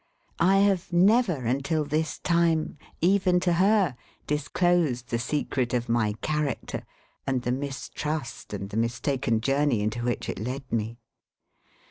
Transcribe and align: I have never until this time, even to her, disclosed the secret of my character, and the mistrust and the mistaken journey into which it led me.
I 0.39 0.55
have 0.61 0.91
never 0.91 1.45
until 1.45 1.85
this 1.85 2.17
time, 2.17 2.79
even 3.01 3.39
to 3.41 3.53
her, 3.53 3.95
disclosed 4.25 5.09
the 5.11 5.19
secret 5.19 5.75
of 5.75 5.87
my 5.89 6.13
character, 6.23 6.81
and 7.27 7.43
the 7.43 7.51
mistrust 7.51 8.51
and 8.51 8.71
the 8.71 8.77
mistaken 8.77 9.41
journey 9.41 9.81
into 9.83 9.99
which 10.03 10.27
it 10.27 10.39
led 10.39 10.63
me. 10.71 10.97